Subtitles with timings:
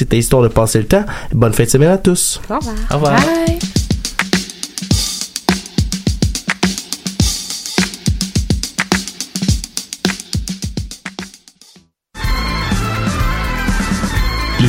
[0.00, 1.04] C'était histoire de passer le temps.
[1.30, 2.40] Bonne fin de semaine à tous.
[2.48, 2.74] Au revoir.
[2.90, 3.20] Au revoir.
[3.20, 3.58] Bye.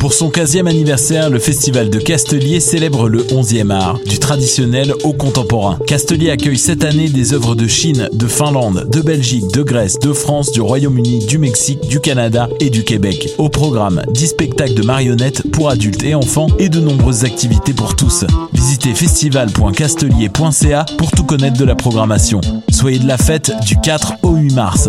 [0.00, 5.12] Pour son 15e anniversaire, le Festival de Castelier célèbre le 11e art, du traditionnel au
[5.12, 5.78] contemporain.
[5.86, 10.12] Castelier accueille cette année des œuvres de Chine, de Finlande, de Belgique, de Grèce, de
[10.12, 13.30] France, du Royaume-Uni, du Mexique, du Canada et du Québec.
[13.38, 17.96] Au programme, 10 spectacles de marionnettes pour adultes et enfants et de nombreuses activités pour
[17.96, 18.24] tous.
[18.52, 22.40] Visitez festival.castelier.ca pour tout connaître de la programmation.
[22.70, 24.88] Soyez de la fête du 4 au 8 mars.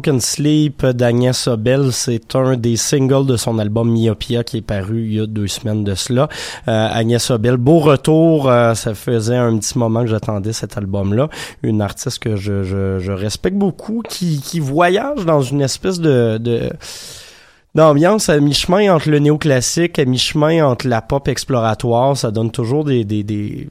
[0.00, 5.04] Broken Sleep d'Agnès Sobel, c'est un des singles de son album Myopia qui est paru
[5.04, 6.30] il y a deux semaines de cela.
[6.68, 11.28] Euh, Agnès Sobel, beau retour, euh, ça faisait un petit moment que j'attendais cet album-là.
[11.62, 16.38] Une artiste que je, je, je respecte beaucoup, qui, qui voyage dans une espèce de...
[16.38, 16.70] de
[17.74, 22.16] d'ambiance à mi-chemin entre le néoclassique, à mi-chemin entre la pop exploratoire.
[22.16, 23.68] Ça donne toujours des, des, des,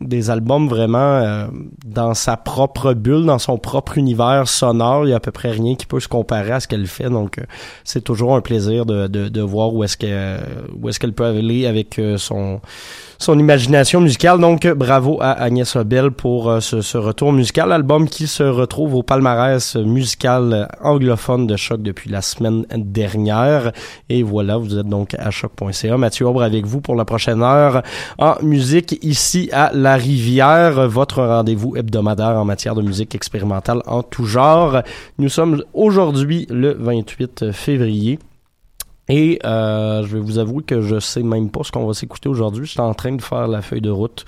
[0.00, 1.46] des albums vraiment euh,
[1.84, 5.06] dans sa propre bulle, dans son propre univers sonore.
[5.06, 7.10] Il y a à peu près rien qui peut se comparer à ce qu'elle fait.
[7.10, 7.42] Donc, euh,
[7.84, 10.40] c'est toujours un plaisir de, de, de voir où est-ce qu'elle
[10.88, 12.60] est-ce qu'elle peut aller avec euh, son
[13.18, 14.40] son imagination musicale.
[14.40, 17.70] Donc, bravo à Agnès Obel pour ce, ce, retour musical.
[17.70, 23.72] Album qui se retrouve au palmarès musical anglophone de Choc depuis la semaine dernière.
[24.08, 25.98] Et voilà, vous êtes donc à choc.ca.
[25.98, 27.82] Mathieu Aubre avec vous pour la prochaine heure
[28.18, 34.04] en musique ici à La Rivière, votre rendez-vous hebdomadaire en matière de musique expérimentale en
[34.04, 34.82] tout genre.
[35.18, 38.20] Nous sommes aujourd'hui le 28 février.
[39.08, 42.28] Et euh, je vais vous avouer que je sais même pas ce qu'on va s'écouter
[42.28, 42.66] aujourd'hui.
[42.66, 44.24] Je suis en train de faire la feuille de route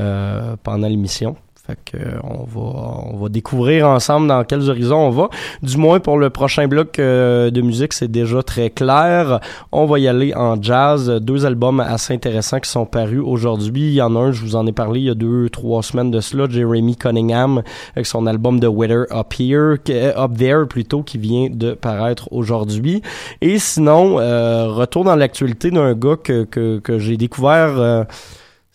[0.00, 1.36] euh, pendant l'émission.
[1.66, 5.30] Fait que euh, on va on va découvrir ensemble dans quels horizons on va.
[5.62, 9.40] Du moins pour le prochain bloc euh, de musique, c'est déjà très clair.
[9.72, 11.08] On va y aller en jazz.
[11.22, 13.88] Deux albums assez intéressants qui sont parus aujourd'hui.
[13.88, 15.82] Il y en a un, je vous en ai parlé il y a deux trois
[15.82, 17.62] semaines de cela, Jeremy Cunningham
[17.94, 19.76] avec son album The Weather Up Here,
[20.18, 23.00] Up There plutôt, qui vient de paraître aujourd'hui.
[23.40, 28.04] Et sinon, euh, retour dans l'actualité d'un gars que que, que j'ai découvert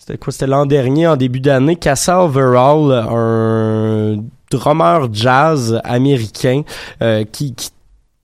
[0.10, 0.34] c'était quoi?
[0.34, 4.18] C'était l'an dernier en début d'année Cassa Overall un
[4.50, 6.64] drummer jazz américain
[7.04, 7.70] euh, qui, qui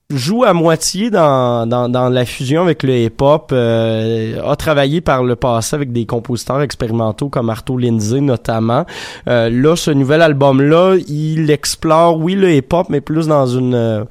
[0.10, 5.24] joue à moitié dans, dans, dans, la fusion avec le hip-hop, euh, a travaillé par
[5.24, 8.86] le passé avec des compositeurs expérimentaux comme Arto Lindsay notamment.
[9.28, 13.76] Euh, là, ce nouvel album-là, il explore, oui, le hip-hop, mais plus dans une...
[13.76, 14.06] Euh,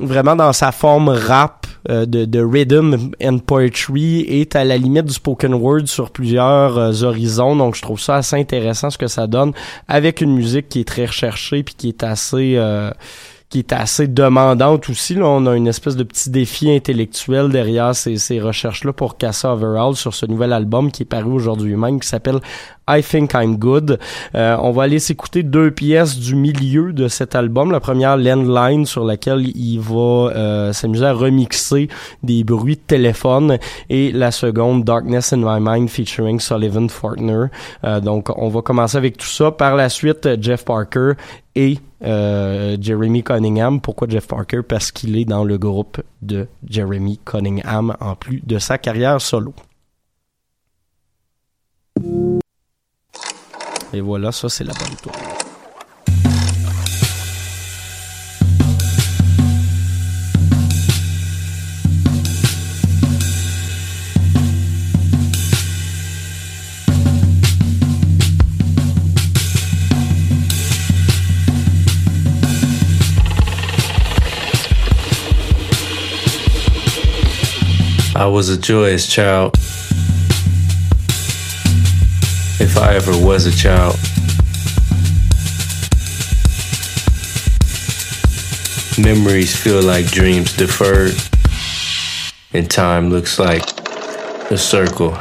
[0.00, 1.55] vraiment dans sa forme rap
[1.88, 6.78] euh, de, de, rhythm and poetry est à la limite du spoken word sur plusieurs
[6.78, 7.56] euh, horizons.
[7.56, 9.52] Donc je trouve ça assez intéressant ce que ça donne
[9.86, 12.90] avec une musique qui est très recherchée puis qui est assez euh,
[13.48, 15.14] qui est assez demandante aussi.
[15.14, 19.52] Là, on a une espèce de petit défi intellectuel derrière ces, ces recherches-là pour Cassa
[19.52, 22.40] Overall sur ce nouvel album qui est paru aujourd'hui même, qui s'appelle
[22.88, 23.98] I Think I'm Good.
[24.34, 27.72] Euh, on va aller s'écouter deux pièces du milieu de cet album.
[27.72, 31.88] La première, Landline, sur laquelle il va euh, s'amuser à remixer
[32.22, 33.58] des bruits de téléphone.
[33.90, 37.46] Et la seconde, Darkness in My Mind, featuring Sullivan Fortner.
[37.84, 39.50] Euh, donc, on va commencer avec tout ça.
[39.50, 41.12] Par la suite, Jeff Parker
[41.56, 43.80] et euh, Jeremy Cunningham.
[43.80, 44.62] Pourquoi Jeff Parker?
[44.62, 49.54] Parce qu'il est dans le groupe de Jeremy Cunningham en plus de sa carrière solo.
[53.92, 55.12] Et voilà, ça c'est la bonne tour.
[78.16, 79.52] I was a joyous child.
[82.58, 83.96] If I ever was a child.
[88.98, 91.12] Memories feel like dreams deferred,
[92.54, 93.68] and time looks like
[94.50, 95.12] a circle.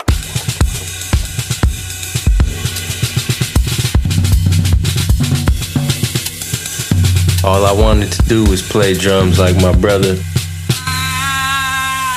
[7.44, 10.16] All I wanted to do was play drums like my brother.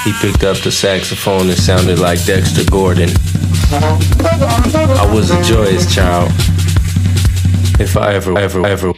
[0.04, 3.10] He picked up the saxophone and sounded like Dexter Gordon.
[3.70, 6.30] I was a joyous child.
[7.80, 8.92] If I ever, ever, ever.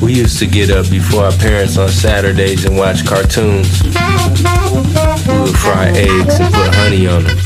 [0.00, 3.82] We used to get up before our parents on Saturdays and watch cartoons.
[3.82, 3.90] We
[5.40, 7.38] would fry eggs and put honey on them.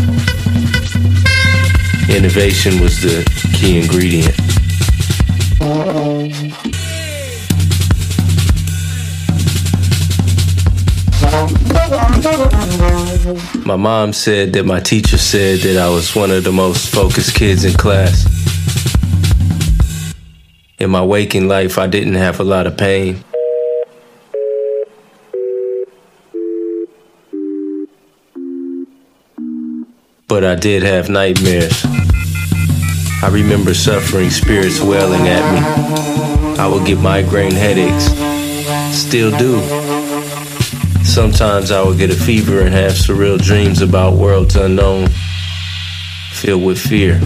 [2.09, 3.25] Innovation was the
[3.55, 4.37] key ingredient.
[13.67, 17.35] My mom said that my teacher said that I was one of the most focused
[17.35, 18.25] kids in class.
[20.79, 23.23] In my waking life, I didn't have a lot of pain.
[30.27, 31.85] But I did have nightmares.
[33.23, 35.61] I remember suffering spirits wailing at me.
[36.59, 38.07] I would get migraine headaches.
[38.97, 39.86] Still do.
[41.17, 45.09] Sometimes I would get a fever and have surreal dreams about worlds unknown,
[46.33, 47.19] filled with fear.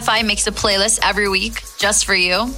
[0.00, 2.48] Spotify makes a playlist every week just for you?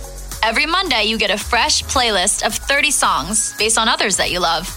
[0.44, 4.38] Every Monday, you get a fresh playlist of 30 songs based on others that you
[4.38, 4.68] love.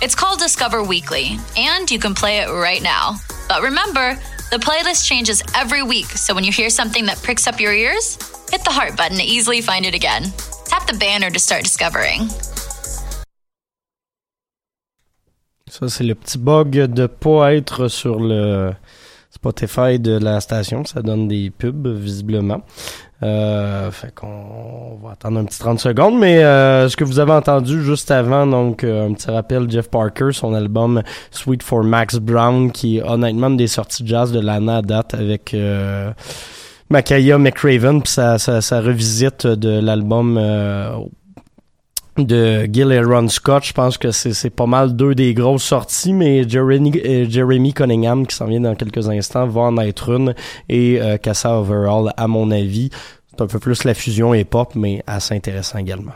[0.00, 3.16] It's called Discover Weekly, and you can play it right now.
[3.48, 4.14] But remember,
[4.52, 8.16] the playlist changes every week, so when you hear something that pricks up your ears,
[8.50, 10.32] hit the heart button to easily find it again.
[10.66, 12.28] Tap the banner to start discovering.
[15.68, 18.74] Ça, c'est le petit bug de pas être sur le
[19.42, 20.84] Spotify de la station.
[20.84, 22.62] Ça donne des pubs, visiblement.
[23.24, 26.16] Euh, fait qu'on on va attendre un petit 30 secondes.
[26.16, 29.90] Mais euh, ce que vous avez entendu juste avant, donc euh, un petit rappel, Jeff
[29.90, 31.02] Parker, son album
[31.32, 35.54] Sweet for Max Brown, qui est honnêtement des sorties jazz de l'année à date avec...
[35.54, 36.12] Euh,
[36.90, 40.94] Makaya McRaven, puis ça, ça revisite de l'album euh,
[42.18, 43.64] de Gil et Ron Scott.
[43.64, 48.26] Je pense que c'est pas mal deux des grosses sorties, mais Jeremy, euh, Jeremy Cunningham,
[48.26, 50.34] qui s'en vient dans quelques instants, va en être une,
[50.68, 52.90] et euh, Cassa Overall, à mon avis.
[53.30, 56.12] C'est un peu plus la fusion hip-hop, mais assez intéressant également.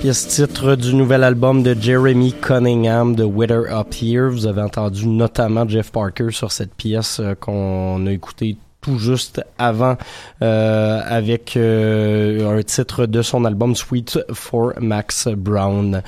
[0.00, 4.28] Pièce titre du nouvel album de Jeremy Cunningham de Wither Up Here.
[4.28, 9.42] Vous avez entendu notamment Jeff Parker sur cette pièce euh, qu'on a écoutée tout juste
[9.58, 9.96] avant
[10.40, 16.02] euh, avec euh, un titre de son album Sweet for Max Brown.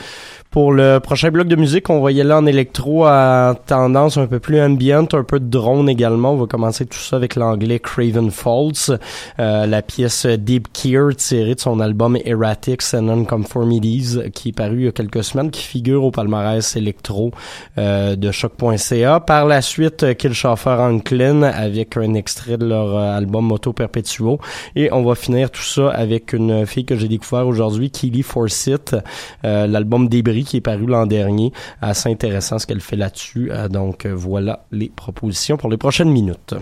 [0.51, 4.27] Pour le prochain bloc de musique, on va y aller en électro à tendance un
[4.27, 6.33] peu plus ambient, un peu de drone également.
[6.33, 8.99] On va commencer tout ça avec l'anglais Craven Falls,
[9.39, 14.79] euh, la pièce Deep Keir tirée de son album Erratics and Nonconformities qui est paru
[14.79, 17.31] il y a quelques semaines, qui figure au palmarès électro
[17.79, 19.21] euh, de choc.ca.
[19.21, 24.41] Par la suite, Kill Chauffeur Anklin avec un extrait de leur euh, album Moto Perpetuo.
[24.75, 28.97] Et on va finir tout ça avec une fille que j'ai découvert aujourd'hui, Keely Forsyth,
[29.45, 31.53] euh, l'album Débris qui est paru l'an dernier.
[31.81, 33.51] Assez intéressant ce qu'elle fait là-dessus.
[33.51, 36.55] Euh, donc euh, voilà les propositions pour les prochaines minutes.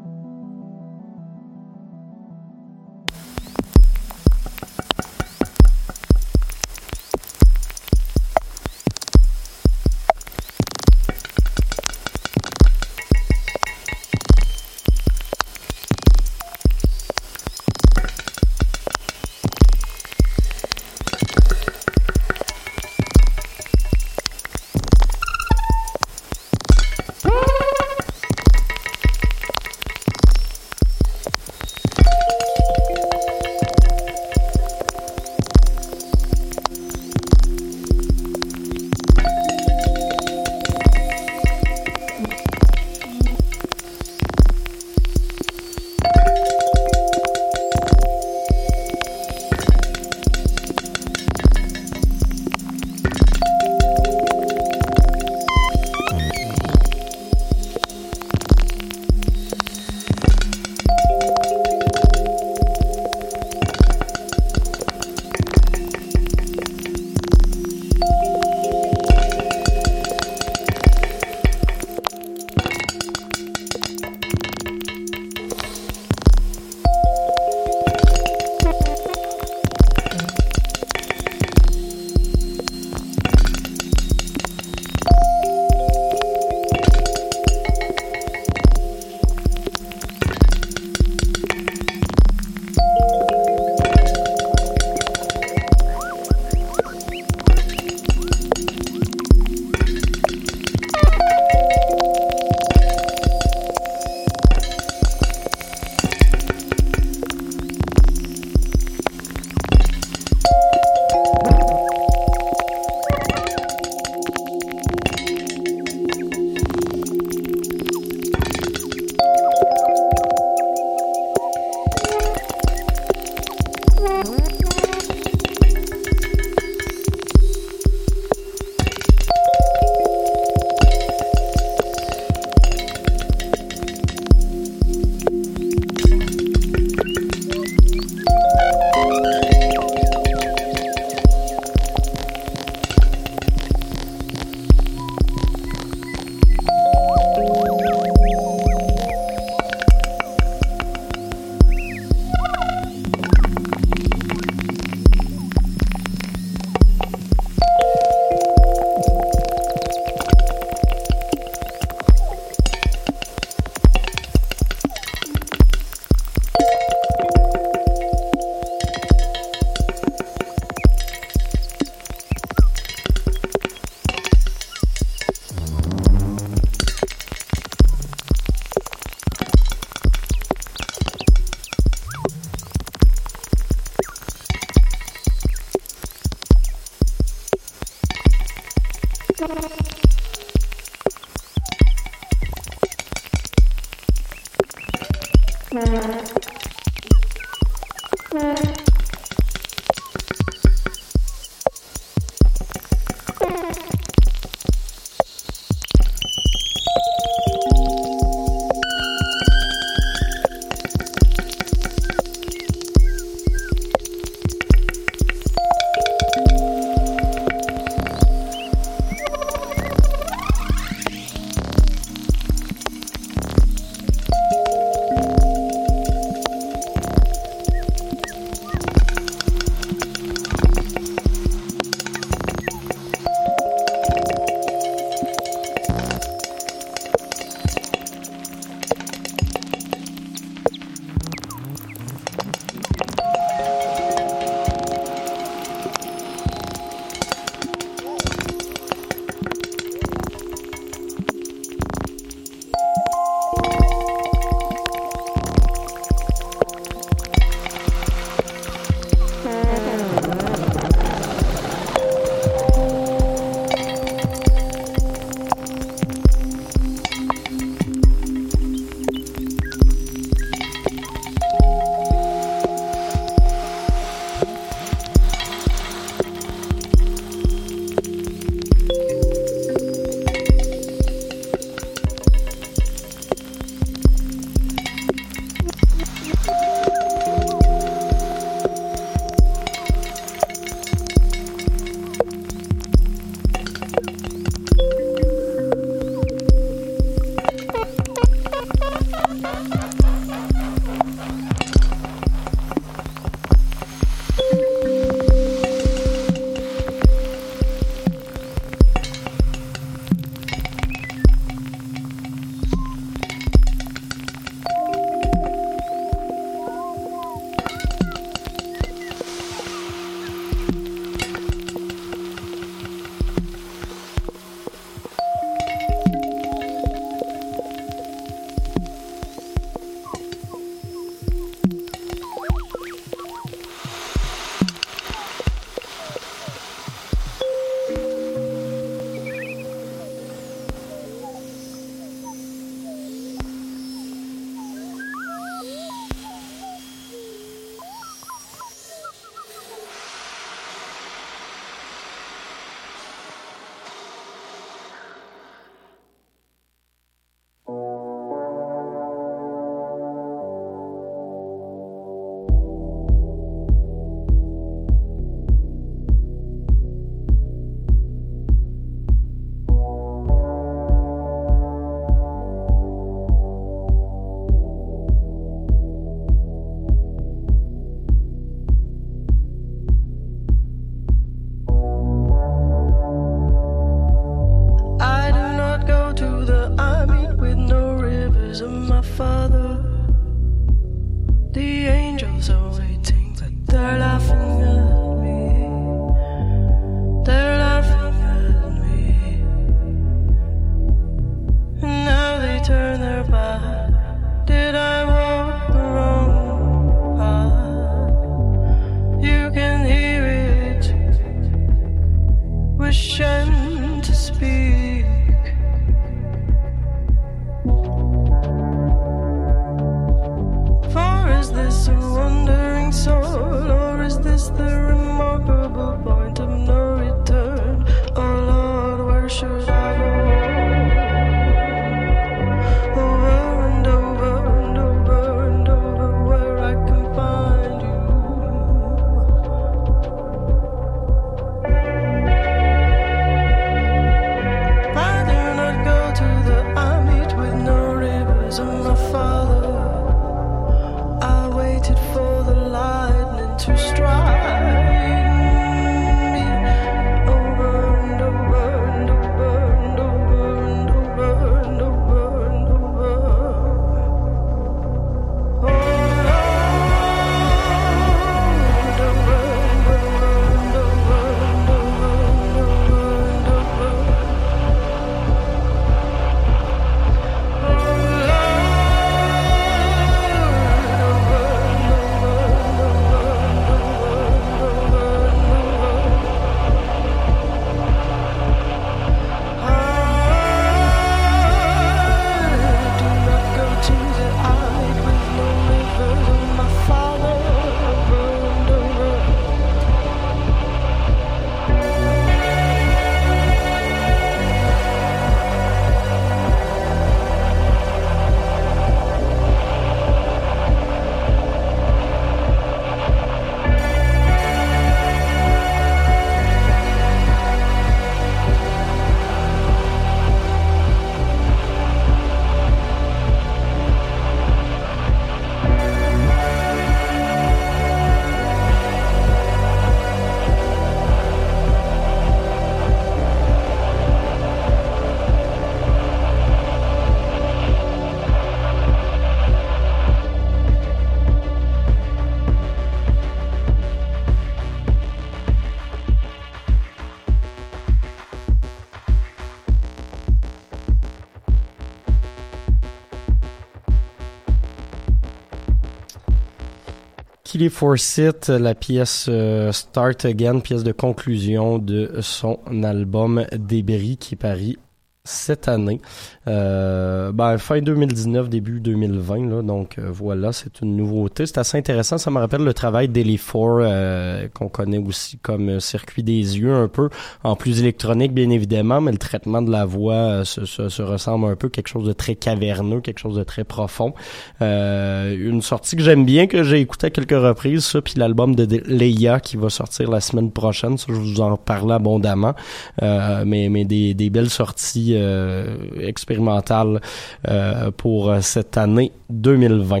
[557.60, 564.34] Killy Forsyth, la pièce euh, Start Again, pièce de conclusion de son album Débris qui
[564.34, 564.78] parie
[565.24, 566.00] cette année.
[566.48, 571.44] Euh, ben, fin 2019, début 2020, là, donc euh, voilà, c'est une nouveauté.
[571.44, 575.68] C'est assez intéressant, ça me rappelle le travail d'Ellie Four, euh, qu'on connaît aussi comme
[575.68, 577.10] euh, Circuit des yeux, un peu,
[577.44, 581.02] en plus électronique bien évidemment, mais le traitement de la voix euh, se, se, se
[581.02, 584.14] ressemble un peu, quelque chose de très caverneux, quelque chose de très profond.
[584.62, 588.54] Euh, une sortie que j'aime bien, que j'ai écouté à quelques reprises, ça, puis l'album
[588.54, 592.54] de Leia qui va sortir la semaine prochaine, ça je vous en parlais abondamment,
[593.02, 597.00] mais, mais des, des belles sorties euh, expérimentales
[597.48, 600.00] euh, pour euh, cette année 2020.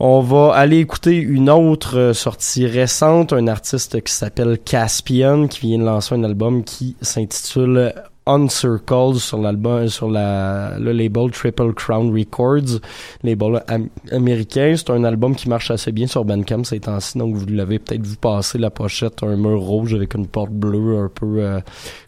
[0.00, 5.78] On va aller écouter une autre sortie récente, un artiste qui s'appelle Caspian, qui vient
[5.78, 7.92] de lancer un album qui s'intitule
[8.26, 12.80] Uncircled sur l'album sur la le label Triple Crown Records,
[13.22, 14.74] label am- américain.
[14.76, 18.06] C'est un album qui marche assez bien sur Bandcamp ces temps-ci, donc vous l'avez peut-être
[18.06, 21.60] vu passer la pochette, un mur rouge avec une porte bleue un peu euh,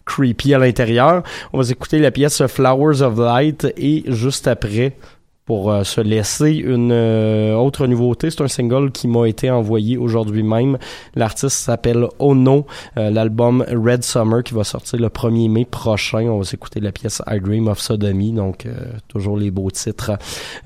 [0.05, 1.23] creepy à l'intérieur.
[1.51, 4.95] On va écouter la pièce Flowers of Light et juste après
[5.45, 8.31] pour euh, se laisser une euh, autre nouveauté.
[8.31, 10.77] C'est un single qui m'a été envoyé aujourd'hui même.
[11.15, 12.65] L'artiste s'appelle Ono.
[12.97, 16.21] Euh, L'album Red Summer qui va sortir le 1er mai prochain.
[16.21, 18.31] On va s'écouter la pièce I Dream of Sodomy.
[18.31, 18.71] Donc, euh,
[19.07, 20.11] toujours les beaux titres.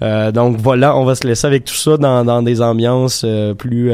[0.02, 3.54] Euh, donc, voilà, on va se laisser avec tout ça dans, dans des ambiances euh,
[3.54, 3.92] plus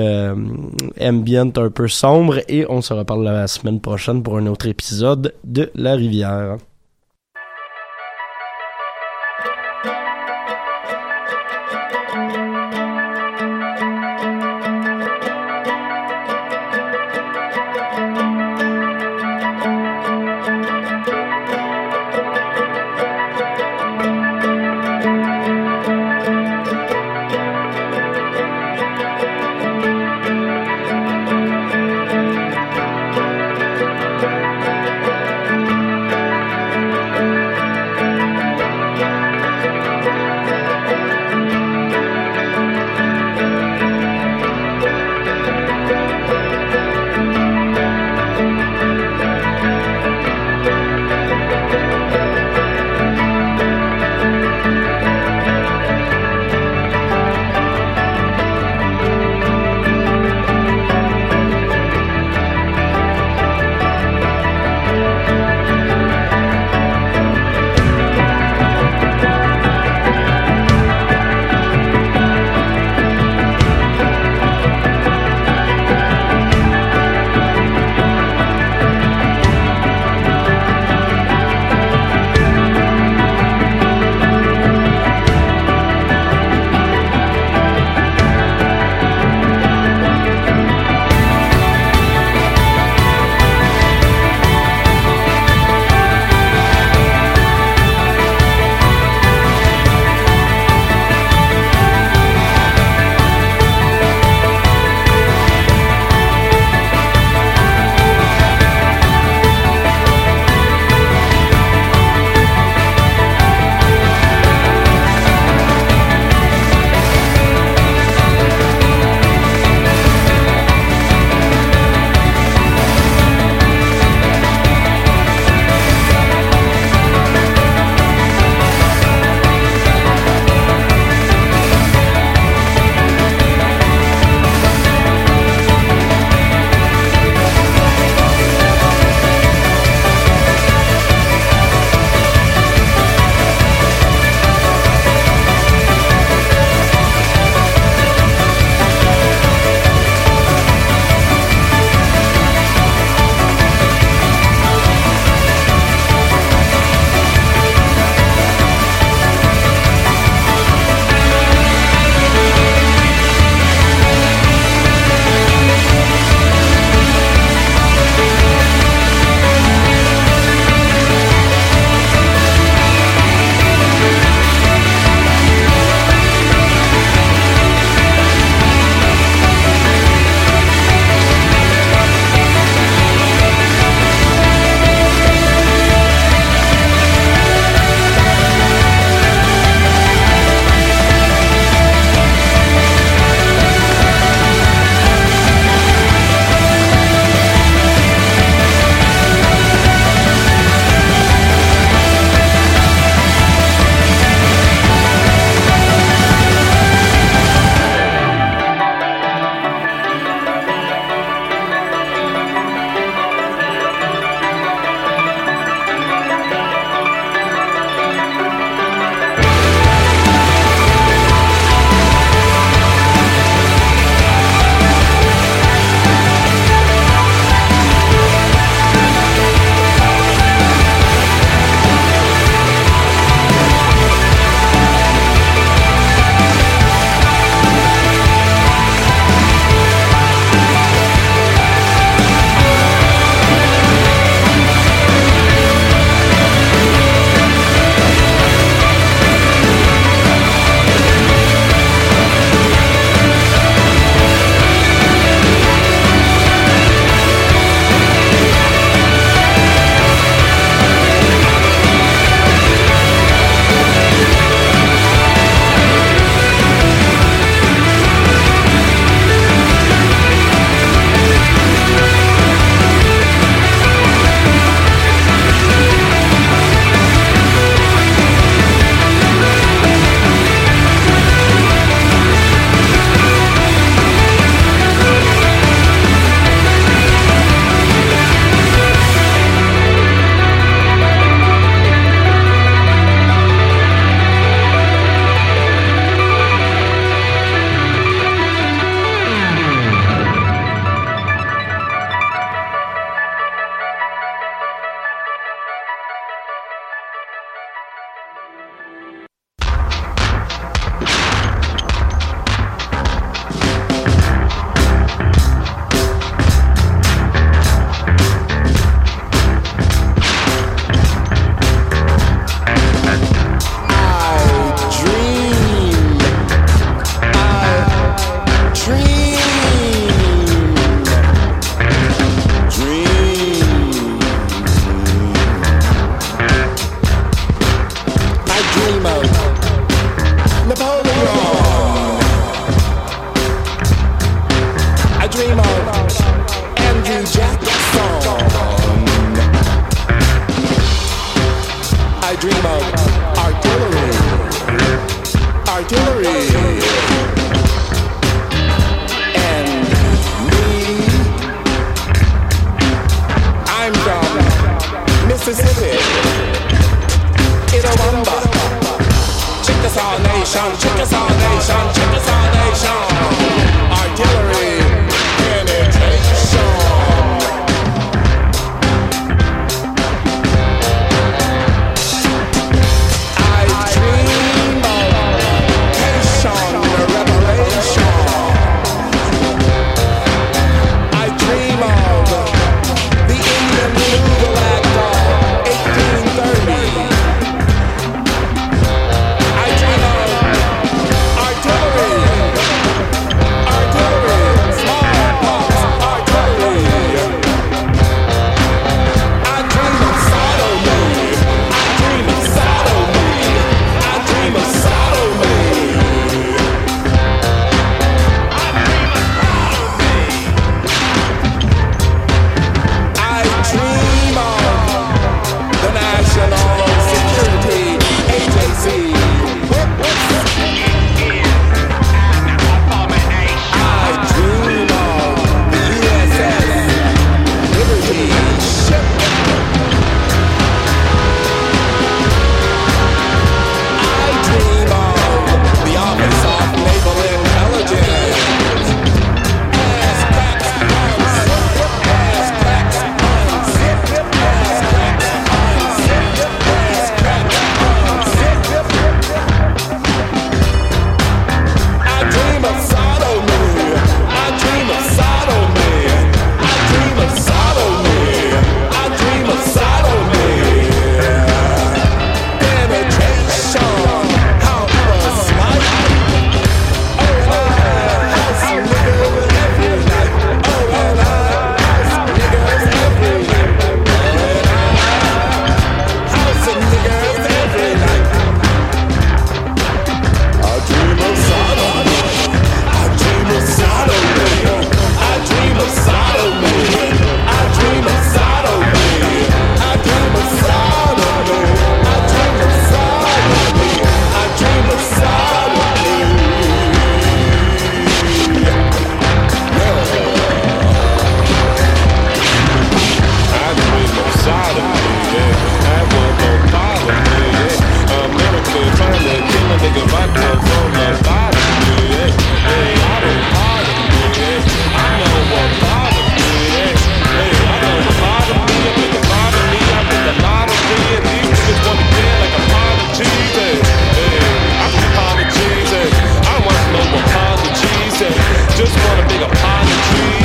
[1.02, 2.40] ambient, un peu sombres.
[2.48, 6.58] Et on se reparle la semaine prochaine pour un autre épisode de La Rivière.